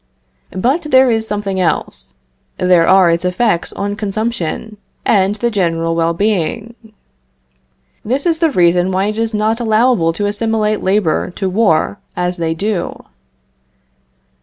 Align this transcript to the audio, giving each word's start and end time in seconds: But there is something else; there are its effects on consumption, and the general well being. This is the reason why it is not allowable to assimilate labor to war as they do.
But 0.55 0.81
there 0.89 1.11
is 1.11 1.27
something 1.27 1.59
else; 1.59 2.15
there 2.57 2.87
are 2.87 3.11
its 3.11 3.23
effects 3.23 3.71
on 3.71 3.95
consumption, 3.95 4.77
and 5.05 5.35
the 5.35 5.51
general 5.51 5.93
well 5.95 6.15
being. 6.15 6.73
This 8.03 8.25
is 8.25 8.39
the 8.39 8.49
reason 8.49 8.91
why 8.91 9.05
it 9.09 9.19
is 9.19 9.35
not 9.35 9.59
allowable 9.59 10.11
to 10.13 10.25
assimilate 10.25 10.81
labor 10.81 11.29
to 11.35 11.47
war 11.47 11.99
as 12.15 12.37
they 12.37 12.55
do. 12.55 13.05